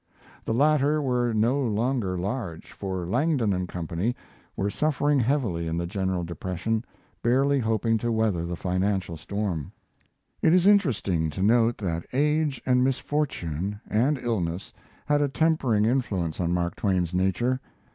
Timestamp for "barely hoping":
7.21-7.99